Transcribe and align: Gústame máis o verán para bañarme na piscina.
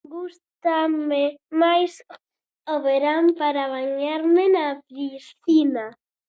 Gústame 0.15 1.23
máis 1.61 1.91
o 2.73 2.75
verán 2.85 3.25
para 3.41 3.63
bañarme 3.75 4.43
na 4.55 4.65
piscina. 4.87 5.85